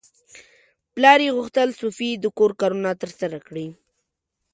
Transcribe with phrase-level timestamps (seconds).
[0.93, 3.67] پلار یې غوښتل سوفي د کور کارونه ترسره کړي.